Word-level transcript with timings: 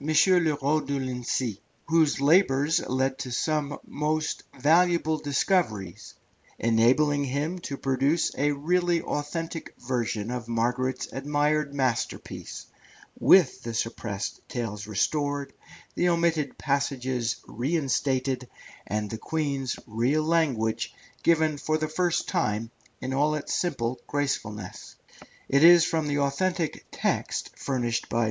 Le 0.03 0.13
Roux 0.59 0.83
de 0.83 0.97
Lincy, 0.97 1.59
whose 1.85 2.19
labours 2.19 2.79
led 2.87 3.19
to 3.19 3.29
some 3.29 3.77
most 3.85 4.41
valuable 4.59 5.19
discoveries, 5.19 6.15
enabling 6.57 7.23
him 7.23 7.59
to 7.59 7.77
produce 7.77 8.31
a 8.35 8.51
really 8.51 9.03
authentic 9.03 9.75
version 9.79 10.31
of 10.31 10.47
Margaret's 10.47 11.07
admired 11.13 11.75
masterpiece, 11.75 12.65
with 13.19 13.61
the 13.61 13.75
suppressed 13.75 14.41
tales 14.49 14.87
restored, 14.87 15.53
the 15.93 16.09
omitted 16.09 16.57
passages 16.57 17.35
reinstated, 17.47 18.49
and 18.87 19.07
the 19.07 19.19
Queen's 19.19 19.77
real 19.85 20.23
language 20.23 20.95
given 21.21 21.59
for 21.59 21.77
the 21.77 21.87
first 21.87 22.27
time 22.27 22.71
in 23.01 23.13
all 23.13 23.35
its 23.35 23.53
simple 23.53 23.99
gracefulness. 24.07 24.95
It 25.47 25.63
is 25.63 25.85
from 25.85 26.07
the 26.07 26.19
authentic 26.21 26.87
text 26.91 27.51
furnished 27.55 28.09
by 28.09 28.17
M. 28.17 28.19